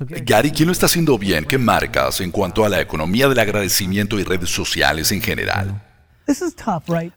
Gary, 0.00 0.50
¿quién 0.50 0.66
lo 0.66 0.72
está 0.72 0.86
haciendo 0.86 1.18
bien? 1.18 1.44
¿Qué 1.44 1.58
marcas 1.58 2.20
en 2.20 2.30
cuanto 2.30 2.64
a 2.64 2.68
la 2.68 2.80
economía 2.80 3.28
del 3.28 3.38
agradecimiento 3.38 4.18
y 4.18 4.24
redes 4.24 4.48
sociales 4.48 5.12
en 5.12 5.20
general? 5.20 5.82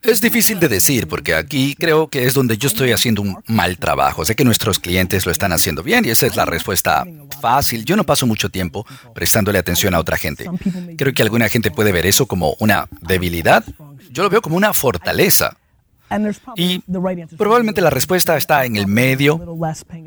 Es 0.00 0.20
difícil 0.20 0.60
de 0.60 0.68
decir 0.68 1.08
porque 1.08 1.34
aquí 1.34 1.74
creo 1.74 2.08
que 2.08 2.24
es 2.24 2.34
donde 2.34 2.56
yo 2.56 2.68
estoy 2.68 2.92
haciendo 2.92 3.20
un 3.20 3.36
mal 3.46 3.76
trabajo. 3.76 4.24
Sé 4.24 4.36
que 4.36 4.44
nuestros 4.44 4.78
clientes 4.78 5.26
lo 5.26 5.32
están 5.32 5.52
haciendo 5.52 5.82
bien 5.82 6.04
y 6.04 6.10
esa 6.10 6.26
es 6.26 6.36
la 6.36 6.44
respuesta 6.44 7.04
fácil. 7.40 7.84
Yo 7.84 7.96
no 7.96 8.04
paso 8.04 8.26
mucho 8.26 8.48
tiempo 8.48 8.86
prestándole 9.14 9.58
atención 9.58 9.94
a 9.94 9.98
otra 9.98 10.16
gente. 10.16 10.48
Creo 10.96 11.12
que 11.12 11.22
alguna 11.22 11.48
gente 11.48 11.70
puede 11.70 11.92
ver 11.92 12.06
eso 12.06 12.26
como 12.26 12.56
una 12.60 12.88
debilidad. 13.00 13.64
Yo 14.10 14.22
lo 14.22 14.30
veo 14.30 14.40
como 14.40 14.56
una 14.56 14.72
fortaleza. 14.72 15.56
Y 16.56 16.80
probablemente 17.36 17.80
la 17.80 17.90
respuesta 17.90 18.36
está 18.36 18.64
en 18.64 18.76
el 18.76 18.86
medio. 18.86 19.40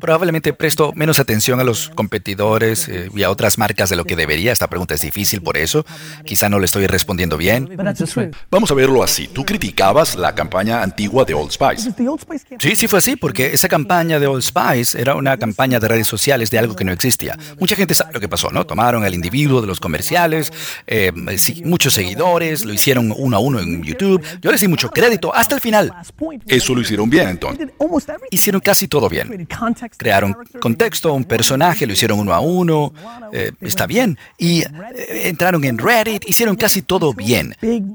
Probablemente 0.00 0.52
presto 0.52 0.92
menos 0.94 1.20
atención 1.20 1.60
a 1.60 1.64
los 1.64 1.88
competidores 1.90 2.88
eh, 2.88 3.08
y 3.14 3.22
a 3.22 3.30
otras 3.30 3.58
marcas 3.58 3.90
de 3.90 3.96
lo 3.96 4.04
que 4.04 4.16
debería. 4.16 4.52
Esta 4.52 4.68
pregunta 4.68 4.94
es 4.94 5.00
difícil 5.00 5.42
por 5.42 5.56
eso. 5.56 5.84
Quizá 6.24 6.48
no 6.48 6.58
le 6.58 6.66
estoy 6.66 6.86
respondiendo 6.86 7.36
bien. 7.36 7.68
Vamos 8.50 8.70
a 8.70 8.74
verlo 8.74 9.02
así. 9.02 9.28
Tú 9.28 9.44
criticabas 9.44 10.16
la 10.16 10.34
campaña 10.34 10.82
antigua 10.82 11.24
de 11.24 11.34
Old 11.34 11.50
Spice. 11.50 11.92
Sí, 12.58 12.76
sí 12.76 12.88
fue 12.88 12.98
así, 12.98 13.16
porque 13.16 13.52
esa 13.52 13.68
campaña 13.68 14.18
de 14.18 14.26
Old 14.26 14.42
Spice 14.42 15.00
era 15.00 15.14
una 15.14 15.36
campaña 15.36 15.80
de 15.80 15.88
redes 15.88 16.06
sociales 16.06 16.50
de 16.50 16.58
algo 16.58 16.76
que 16.76 16.84
no 16.84 16.92
existía. 16.92 17.38
Mucha 17.58 17.76
gente 17.76 17.94
sabe 17.94 18.12
lo 18.12 18.20
que 18.20 18.28
pasó, 18.28 18.50
¿no? 18.50 18.64
Tomaron 18.66 19.04
al 19.04 19.14
individuo 19.14 19.60
de 19.60 19.66
los 19.66 19.80
comerciales, 19.80 20.52
eh, 20.86 21.12
muchos 21.64 21.94
seguidores, 21.94 22.64
lo 22.64 22.72
hicieron 22.72 23.12
uno 23.16 23.36
a 23.36 23.40
uno 23.40 23.60
en 23.60 23.82
YouTube. 23.82 24.22
Yo 24.40 24.50
les 24.50 24.60
di 24.60 24.68
mucho 24.68 24.90
crédito 24.90 25.34
hasta 25.34 25.54
el 25.54 25.60
final. 25.60 25.91
Eso 26.46 26.74
lo 26.74 26.80
hicieron 26.80 27.08
bien 27.10 27.28
entonces. 27.28 27.68
Hicieron 28.30 28.60
casi 28.60 28.88
todo 28.88 29.08
bien. 29.08 29.46
Crearon 29.96 30.36
contexto, 30.60 31.12
un 31.12 31.24
personaje, 31.24 31.86
lo 31.86 31.92
hicieron 31.92 32.18
uno 32.18 32.32
a 32.32 32.40
uno. 32.40 32.92
Eh, 33.32 33.52
está 33.60 33.86
bien. 33.86 34.18
Y 34.38 34.62
eh, 34.62 34.68
entraron 35.24 35.64
en 35.64 35.78
Reddit, 35.78 36.28
hicieron 36.28 36.56
casi 36.56 36.82
todo 36.82 37.12
bien. 37.12 37.54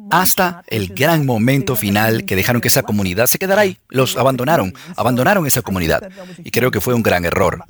Hasta 0.09 0.64
el 0.67 0.89
gran 0.89 1.26
momento 1.26 1.76
final 1.76 2.26
que 2.26 2.36
dejaron 2.36 2.62
que 2.62 2.67
esa 2.67 2.84
comunidad 2.84 3.28
se 3.28 3.38
quedara 3.38 3.62
ahí. 3.62 3.78
Los 3.89 4.17
abandonaron. 4.17 4.73
Abandonaron 4.95 5.45
esa 5.45 5.61
comunidad. 5.61 6.09
Y 6.44 6.52
creo 6.52 6.72
que 6.72 6.82
fue 6.82 6.94
un 6.94 7.04
gran 7.04 7.26
error. 7.26 7.64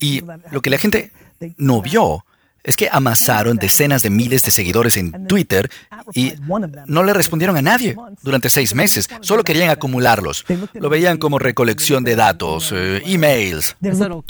Y 0.00 0.22
lo 0.50 0.60
que 0.60 0.70
la 0.70 0.78
gente 0.78 1.10
no 1.56 1.82
vio 1.82 2.24
es 2.64 2.76
que 2.76 2.88
amasaron 2.90 3.56
decenas 3.56 4.02
de 4.02 4.10
miles 4.10 4.42
de 4.42 4.50
seguidores 4.50 4.96
en 4.96 5.26
Twitter 5.26 5.70
y 6.14 6.34
no 6.86 7.02
le 7.02 7.12
respondieron 7.12 7.56
a 7.56 7.62
nadie 7.62 7.96
durante 8.22 8.50
seis 8.50 8.74
meses. 8.74 9.08
Solo 9.20 9.44
querían 9.44 9.70
acumularlos. 9.70 10.44
Lo 10.74 10.88
veían 10.88 11.18
como 11.18 11.38
recolección 11.38 12.04
de 12.04 12.16
datos, 12.16 12.72
eh, 12.74 13.02
emails. 13.06 13.76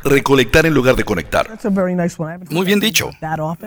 Recolectar 0.03 0.67
en 0.67 0.75
lugar 0.75 0.97
de 0.97 1.05
conectar. 1.05 1.49
Muy 2.51 2.67
bien 2.67 2.81
dicho. 2.81 3.11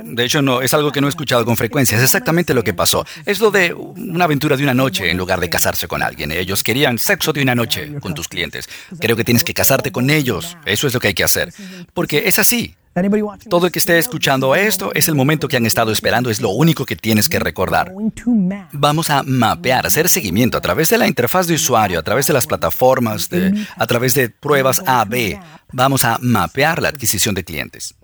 De 0.03 0.25
hecho, 0.25 0.41
no, 0.41 0.61
es 0.61 0.73
algo 0.73 0.91
que 0.91 1.02
no 1.02 1.07
he 1.07 1.09
escuchado 1.09 1.45
con 1.45 1.57
frecuencia. 1.57 1.97
Es 1.97 2.03
exactamente 2.03 2.53
lo 2.53 2.63
que 2.63 2.73
pasó. 2.73 3.05
Es 3.25 3.39
lo 3.39 3.52
de 3.52 3.73
una 3.73 4.25
aventura 4.25 4.57
de 4.57 4.63
una 4.63 4.73
noche 4.73 5.09
en 5.09 5.17
lugar 5.17 5.39
de 5.39 5.50
casarse 5.50 5.88
con 5.88 6.02
alguien. 6.02 6.31
Ellos 6.31 6.63
querían 6.63 6.97
sexo 6.97 7.33
de 7.33 7.41
una 7.41 7.55
noche 7.55 7.95
con 8.00 8.13
tus 8.13 8.27
clientes. 8.27 8.67
Creo 9.00 9.16
que 9.16 9.23
tienes 9.23 9.44
que 9.44 9.53
casarte 9.53 9.91
con 9.91 10.09
ellos. 10.09 10.57
Eso 10.66 10.88
es 10.88 10.94
lo 10.94 11.00
que 11.00 11.09
hay 11.09 11.13
que 11.13 11.23
hacer. 11.23 11.53
Porque 11.94 12.23
es 12.25 12.39
así. 12.39 12.75
Todo 13.49 13.65
el 13.65 13.71
que 13.73 13.79
esté 13.79 13.97
escuchando 13.99 14.55
esto 14.55 14.91
es 14.93 15.09
el 15.09 15.15
momento 15.15 15.49
que 15.49 15.57
han 15.57 15.65
estado 15.65 15.91
esperando, 15.91 16.29
es 16.29 16.39
lo 16.39 16.51
único 16.51 16.85
que 16.85 16.95
tienes 16.95 17.27
que 17.27 17.39
recordar. 17.39 17.91
Vamos 18.71 19.09
a 19.09 19.21
mapear, 19.23 19.85
hacer 19.85 20.07
seguimiento 20.07 20.57
a 20.57 20.61
través 20.61 20.88
de 20.88 20.97
la 20.97 21.05
interfaz 21.05 21.47
de 21.47 21.55
usuario, 21.55 21.99
a 21.99 22.03
través 22.03 22.27
de 22.27 22.33
las 22.33 22.47
plataformas, 22.47 23.29
a 23.75 23.85
través 23.88 24.13
de 24.13 24.29
pruebas 24.29 24.81
A-B. 24.85 25.38
Vamos 25.73 26.05
a 26.05 26.17
mapear 26.21 26.81
la 26.81 26.88
adquisición 26.88 27.35
de 27.35 27.43
clientes. 27.43 27.95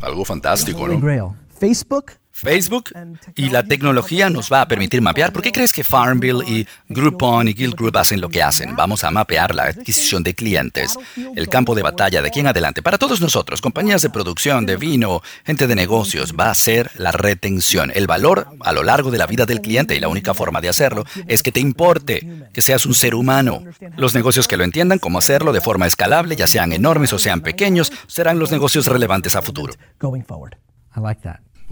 Algo 0.00 0.24
fantástico, 0.24 0.86
¿no? 0.86 1.36
Facebook 1.62 2.06
Facebook 2.32 2.90
y 3.36 3.50
la 3.50 3.62
tecnología 3.62 4.28
nos 4.30 4.50
va 4.52 4.62
a 4.62 4.68
permitir 4.68 5.00
mapear. 5.00 5.32
¿Por 5.32 5.42
qué 5.42 5.52
crees 5.52 5.72
que 5.72 5.84
Farmville 5.84 6.42
y 6.48 6.66
Groupon 6.88 7.46
y 7.46 7.52
Guild 7.52 7.76
Group 7.76 7.96
hacen 7.96 8.20
lo 8.20 8.28
que 8.30 8.42
hacen? 8.42 8.74
Vamos 8.74 9.04
a 9.04 9.10
mapear 9.10 9.54
la 9.54 9.64
adquisición 9.64 10.24
de 10.24 10.34
clientes, 10.34 10.98
el 11.36 11.48
campo 11.48 11.74
de 11.74 11.82
batalla 11.82 12.20
de 12.20 12.28
aquí 12.28 12.40
en 12.40 12.48
adelante. 12.48 12.82
Para 12.82 12.98
todos 12.98 13.20
nosotros, 13.20 13.60
compañías 13.60 14.02
de 14.02 14.10
producción, 14.10 14.66
de 14.66 14.76
vino, 14.76 15.22
gente 15.44 15.66
de 15.68 15.76
negocios, 15.76 16.34
va 16.34 16.50
a 16.50 16.54
ser 16.54 16.90
la 16.96 17.12
retención, 17.12 17.92
el 17.94 18.06
valor 18.06 18.48
a 18.60 18.72
lo 18.72 18.82
largo 18.82 19.12
de 19.12 19.18
la 19.18 19.26
vida 19.26 19.46
del 19.46 19.60
cliente 19.60 19.94
y 19.94 20.00
la 20.00 20.08
única 20.08 20.34
forma 20.34 20.60
de 20.60 20.70
hacerlo 20.70 21.04
es 21.28 21.42
que 21.42 21.52
te 21.52 21.60
importe, 21.60 22.48
que 22.52 22.62
seas 22.62 22.86
un 22.86 22.94
ser 22.94 23.14
humano. 23.14 23.62
Los 23.96 24.14
negocios 24.14 24.48
que 24.48 24.56
lo 24.56 24.64
entiendan 24.64 24.98
cómo 24.98 25.18
hacerlo 25.18 25.52
de 25.52 25.60
forma 25.60 25.86
escalable, 25.86 26.34
ya 26.34 26.46
sean 26.48 26.72
enormes 26.72 27.12
o 27.12 27.18
sean 27.18 27.40
pequeños, 27.40 27.92
serán 28.08 28.38
los 28.38 28.50
negocios 28.50 28.86
relevantes 28.86 29.36
a 29.36 29.42
futuro. 29.42 29.74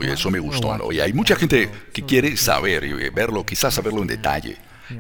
Oye, 0.00 0.14
eso 0.14 0.30
me 0.30 0.38
gustó, 0.38 0.78
¿no? 0.78 0.90
Y 0.90 0.98
hay 0.98 1.12
mucha 1.12 1.36
gente 1.36 1.68
que 1.92 2.06
quiere 2.06 2.34
saber 2.36 2.84
y 2.84 3.10
verlo, 3.10 3.44
quizás 3.44 3.74
saberlo 3.74 4.00
en 4.00 4.08
detalle. 4.08 4.56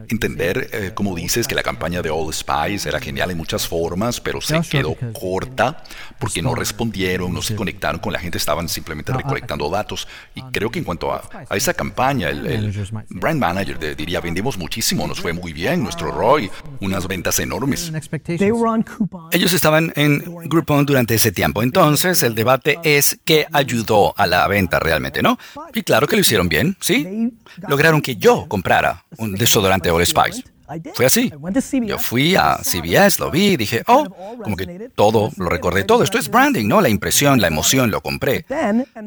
Entender, 0.08 0.68
eh, 0.72 0.92
como 0.94 1.14
dices, 1.14 1.46
que 1.46 1.54
la 1.54 1.62
campaña 1.62 2.02
de 2.02 2.10
All 2.10 2.32
Spice 2.32 2.88
era 2.88 3.00
genial 3.00 3.30
en 3.30 3.36
muchas 3.36 3.66
formas, 3.66 4.20
pero 4.20 4.40
se 4.40 4.60
quedó 4.62 4.94
corta 5.12 5.82
porque 6.18 6.42
no 6.42 6.54
respondieron, 6.54 7.32
no 7.32 7.42
se 7.42 7.56
conectaron 7.56 8.00
con 8.00 8.12
la 8.12 8.18
gente, 8.18 8.38
estaban 8.38 8.68
simplemente 8.68 9.12
recolectando 9.12 9.68
datos. 9.70 10.06
Y 10.34 10.42
creo 10.52 10.70
que 10.70 10.78
en 10.78 10.84
cuanto 10.84 11.12
a, 11.12 11.22
esa 11.50 11.74
campaña, 11.74 12.28
el, 12.28 12.72
brand 13.08 13.40
manager 13.40 13.96
diría, 13.96 14.20
vendimos 14.20 14.58
muchísimo, 14.58 15.06
nos 15.06 15.20
fue 15.20 15.32
muy 15.32 15.52
bien, 15.52 15.82
nuestro 15.82 16.10
ROI, 16.12 16.50
unas 16.80 17.06
ventas 17.08 17.38
enormes. 17.38 17.92
Ellos 19.30 19.52
estaban 19.52 19.92
en 19.96 20.22
Groupon 20.48 20.86
durante 20.86 21.14
ese 21.14 21.32
tiempo, 21.32 21.62
entonces 21.62 22.22
el 22.22 22.34
debate 22.34 22.78
es 22.82 23.18
qué 23.24 23.46
ayudó 23.52 24.14
a 24.16 24.26
la 24.26 24.46
venta 24.46 24.78
realmente, 24.78 25.22
¿no? 25.22 25.38
Y 25.74 25.82
claro 25.82 26.06
que 26.06 26.16
lo 26.16 26.22
hicieron 26.22 26.48
bien, 26.48 26.76
¿sí? 26.80 27.32
Lograron 27.68 28.02
que 28.02 28.16
yo 28.16 28.46
comprara 28.48 29.04
un 29.18 29.34
desodorante 29.34 29.79
All 29.88 30.04
Spice. 30.04 30.44
Fue 30.94 31.06
así. 31.06 31.32
Yo 31.84 31.98
fui 31.98 32.36
a 32.36 32.58
CBS, 32.62 33.18
lo 33.18 33.30
vi, 33.30 33.56
dije, 33.56 33.82
oh, 33.88 34.06
como 34.42 34.56
que 34.56 34.90
todo, 34.94 35.30
lo 35.36 35.48
recordé 35.48 35.82
todo. 35.84 36.04
Esto 36.04 36.18
es 36.18 36.30
branding, 36.30 36.68
¿no? 36.68 36.80
La 36.80 36.88
impresión, 36.88 37.40
la 37.40 37.48
emoción, 37.48 37.90
lo 37.90 38.00
compré. 38.00 38.44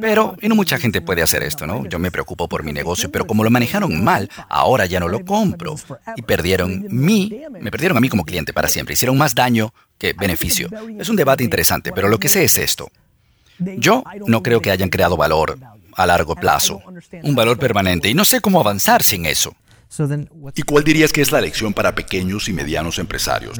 Pero, 0.02 0.36
y 0.42 0.50
no 0.50 0.56
mucha 0.56 0.78
gente 0.78 1.02
puede 1.02 1.22
hacer 1.22 1.44
esto, 1.44 1.66
¿no? 1.66 1.86
Yo 1.86 2.00
me 2.00 2.12
preocupo 2.12 2.50
por 2.50 2.64
mi 2.64 2.74
negocio, 2.74 3.12
pero 3.12 3.26
como 3.26 3.44
lo 3.44 3.50
manejaron 3.50 4.04
mal, 4.04 4.30
ahora 4.50 4.86
ya 4.86 5.00
no 5.00 5.08
lo 5.08 5.24
compro. 5.24 5.76
Y 6.18 6.24
perdieron 6.24 6.86
mí, 6.90 7.32
me 7.50 7.72
perdieron 7.72 7.98
a 7.98 8.02
mí 8.02 8.10
como 8.10 8.26
cliente 8.26 8.52
para 8.52 8.68
siempre. 8.68 8.94
Hicieron 8.94 9.18
más 9.18 9.34
daño 9.34 9.74
que 9.98 10.14
beneficio. 10.14 10.68
Es 11.00 11.08
un 11.08 11.16
debate 11.16 11.44
interesante, 11.44 11.94
pero 11.94 12.10
lo 12.10 12.20
que 12.20 12.28
sé 12.28 12.44
es 12.44 12.58
esto. 12.58 12.90
Yo 13.58 14.04
no 14.28 14.44
creo 14.44 14.62
que 14.62 14.72
hayan 14.72 14.90
creado 14.90 15.16
valor 15.16 15.58
a 15.96 16.06
largo 16.06 16.36
plazo, 16.36 16.82
un 17.22 17.36
valor 17.36 17.58
permanente, 17.60 18.10
y 18.10 18.14
no 18.14 18.26
sé 18.26 18.42
cómo 18.42 18.60
avanzar 18.60 19.04
sin 19.04 19.26
eso. 19.26 19.56
¿Y 20.56 20.62
cuál 20.64 20.84
dirías 20.84 21.12
que 21.12 21.22
es 21.22 21.32
la 21.32 21.42
lección 21.42 21.74
para 21.74 21.94
pequeños 21.94 22.50
y 22.50 22.54
medianos 22.54 23.00
empresarios? 23.00 23.60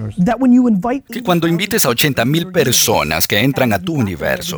Que 1.10 1.24
cuando 1.24 1.48
invites 1.48 1.86
a 1.86 1.90
80 1.90 2.26
mil 2.26 2.52
personas 2.52 3.28
que 3.28 3.40
entran 3.40 3.74
a 3.74 3.80
tu 3.80 3.94
universo, 3.94 4.58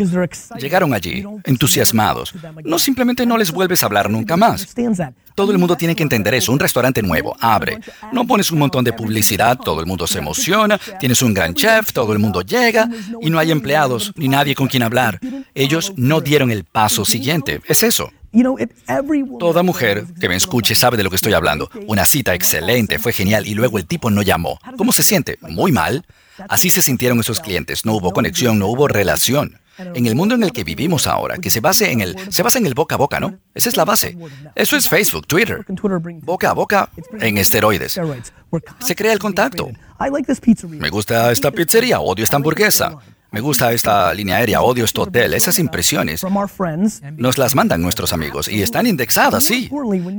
llegaron 0.60 0.94
allí 0.94 1.26
entusiasmados, 1.44 2.34
no 2.64 2.80
simplemente 2.80 3.26
no 3.26 3.38
les 3.38 3.52
vuelves 3.52 3.84
a 3.84 3.88
hablar 3.88 4.10
nunca 4.10 4.38
más. 4.38 4.74
Todo 5.36 5.52
el 5.52 5.58
mundo 5.58 5.76
tiene 5.76 5.96
que 5.96 6.04
entender 6.04 6.34
eso. 6.34 6.54
Un 6.54 6.60
restaurante 6.60 7.02
nuevo 7.02 7.36
abre. 7.42 7.80
No 8.14 8.26
pones 8.26 8.52
un 8.52 8.60
montón 8.60 8.86
de 8.86 8.94
publicidad, 8.94 9.58
todo 9.58 9.82
el 9.82 9.86
mundo 9.86 10.08
se 10.08 10.20
emociona, 10.20 10.80
tienes 11.00 11.22
un 11.22 11.34
gran 11.34 11.54
chef, 11.54 11.92
todo 11.92 12.14
el 12.14 12.20
mundo 12.20 12.42
llega 12.42 12.90
y 13.22 13.30
no 13.30 13.38
hay 13.38 13.52
empleados 13.52 14.14
ni 14.16 14.30
nadie 14.30 14.56
con 14.56 14.68
quien 14.68 14.84
hablar. 14.84 15.20
Ellos 15.54 15.94
no 15.98 16.22
dieron 16.22 16.52
el 16.52 16.64
paso 16.64 17.04
siguiente. 17.04 17.60
Es 17.68 17.84
eso. 17.84 18.12
Toda 19.40 19.64
mujer 19.64 20.06
que 20.20 20.30
me 20.30 20.36
escuche 20.36 20.76
sabe 20.76 20.98
de 20.98 21.04
lo 21.04 21.10
que 21.10 21.16
estoy 21.16 21.34
hablando. 21.34 21.70
Una 21.88 22.06
cita 22.06 22.34
excelente, 22.34 23.00
fue 23.00 23.14
genial 23.14 23.48
y 23.48 23.54
luego 23.54 23.78
el 23.78 23.86
tipo 23.86 24.10
no 24.10 24.22
llamó. 24.22 24.60
¿Cómo 24.78 24.94
se 24.94 25.04
siente? 25.04 25.38
Muy 25.42 25.72
mal. 25.72 26.06
Así 26.50 26.70
se 26.70 26.82
sintieron 26.82 27.20
esos 27.20 27.40
clientes. 27.40 27.86
No 27.86 27.94
hubo 27.94 28.12
conexión, 28.12 28.60
no 28.60 28.68
hubo 28.68 28.88
relación. 28.88 29.60
En 29.78 30.06
el 30.06 30.16
mundo 30.16 30.36
en 30.36 30.44
el 30.44 30.54
que 30.54 30.64
vivimos 30.64 31.06
ahora, 31.06 31.38
que 31.38 31.50
se 31.50 31.60
base 31.60 31.92
en 31.92 32.00
el 32.00 32.16
se 32.32 32.44
basa 32.44 32.60
en 32.60 32.66
el 32.66 32.74
boca 32.74 32.96
a 32.96 32.98
boca, 32.98 33.20
¿no? 33.20 33.38
Esa 33.54 33.68
es 33.70 33.76
la 33.76 33.84
base. 33.84 34.18
Eso 34.56 34.78
es 34.78 34.88
Facebook, 34.88 35.28
Twitter. 35.28 35.66
Boca 36.22 36.50
a 36.50 36.54
boca 36.54 36.90
en 37.20 37.38
esteroides. 37.38 38.00
Se 38.80 38.96
crea 38.96 39.12
el 39.12 39.20
contacto. 39.20 39.70
Me 40.70 40.90
gusta 40.90 41.32
esta 41.32 41.52
pizzería, 41.52 42.00
odio 42.00 42.24
esta 42.24 42.38
hamburguesa. 42.38 42.98
Me 43.36 43.42
gusta 43.42 43.74
esta 43.74 44.14
línea 44.14 44.38
aérea, 44.38 44.62
odio 44.62 44.86
este 44.86 45.02
hotel. 45.02 45.34
Esas 45.34 45.60
impresiones 45.60 46.26
nos 47.18 47.38
las 47.38 47.54
mandan 47.54 47.82
nuestros 47.82 48.14
amigos 48.14 48.48
y 48.48 48.62
están 48.62 48.88
indexadas, 48.88 49.44
sí. 49.44 49.70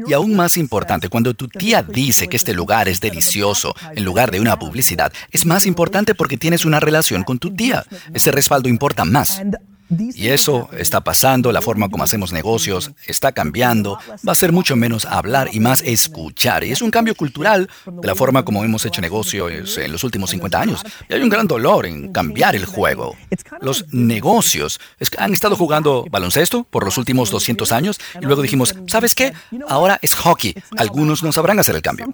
Y 0.07 0.13
aún 0.13 0.37
más 0.37 0.59
importante, 0.59 1.09
cuando 1.09 1.33
tu 1.33 1.49
tía 1.49 1.83
dice 1.83 2.29
que 2.29 2.37
este 2.37 2.53
lugar 2.53 2.89
es 2.89 3.01
delicioso 3.01 3.75
en 3.95 4.05
lugar 4.05 4.31
de 4.31 4.39
una 4.39 4.59
publicidad, 4.59 5.15
es 5.31 5.47
más 5.47 5.65
importante 5.65 6.15
porque 6.15 6.37
tienes 6.37 6.67
una 6.67 6.79
relación 6.79 7.25
con 7.25 7.39
tu 7.39 7.55
tía. 7.55 7.87
Ese 8.13 8.33
respaldo 8.33 8.69
importa 8.69 9.07
más. 9.07 9.41
Y 9.89 10.29
eso 10.29 10.69
está 10.77 11.01
pasando, 11.03 11.53
la 11.53 11.63
forma 11.63 11.89
como 11.89 12.05
hacemos 12.05 12.33
negocios 12.33 12.93
está 13.07 13.33
cambiando, 13.33 13.99
va 14.27 14.33
a 14.33 14.35
ser 14.35 14.53
mucho 14.53 14.77
menos 14.77 15.05
hablar 15.05 15.49
y 15.53 15.61
más 15.61 15.81
escuchar. 15.83 16.65
Y 16.65 16.73
es 16.73 16.83
un 16.83 16.91
cambio 16.91 17.15
cultural 17.15 17.69
de 17.87 18.07
la 18.07 18.15
forma 18.15 18.45
como 18.45 18.65
hemos 18.65 18.85
hecho 18.85 19.01
negocios 19.01 19.79
en 19.79 19.93
los 19.93 20.05
últimos 20.05 20.31
50 20.31 20.61
años. 20.61 20.83
Y 21.09 21.15
hay 21.15 21.23
un 21.23 21.29
gran 21.29 21.47
dolor 21.47 21.87
en 21.87 22.13
cambiar 22.13 22.57
el 22.57 22.65
juego. 22.65 23.17
Los 23.61 23.87
negocios 23.93 24.81
han 25.19 25.33
estado 25.33 25.57
jugando 25.57 26.05
baloncesto 26.11 26.65
por 26.65 26.85
los 26.85 26.99
últimos 26.99 27.31
200 27.31 27.73
años 27.73 27.99
y 28.21 28.25
luego 28.25 28.43
dijimos, 28.43 28.75
¿sabes 28.89 29.15
qué? 29.15 29.33
Ahora 29.69 29.99
es 30.03 30.15
hockey. 30.15 30.55
Algunos 30.77 31.23
no 31.23 31.33
sabrán 31.33 31.59
hacer 31.59 31.77
el 31.77 31.83
cambio. 31.83 32.07